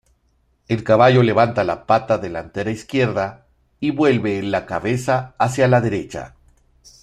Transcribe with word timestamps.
El 0.67 0.83
caballo 0.83 1.21
levanta 1.21 1.63
la 1.63 1.85
pata 1.85 2.17
delantera 2.17 2.71
izquierda 2.71 3.45
y 3.79 3.91
vuelve 3.91 4.41
la 4.41 4.65
cabeza 4.65 5.35
hacia 5.37 5.67
la 5.67 5.79
derecha. 5.79 6.33